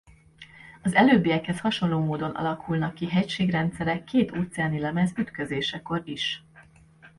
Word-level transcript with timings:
Az 0.81 0.93
előbbiekhez 0.93 1.59
hasonló 1.59 1.99
módon 1.99 2.29
alakulnak 2.31 2.93
ki 2.93 3.09
hegységrendszerek 3.09 4.03
két 4.03 4.37
óceáni 4.37 4.79
lemez 4.79 5.13
ütközésekor 5.17 6.01
is. 6.05 6.43